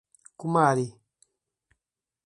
[0.37, 0.87] Cumari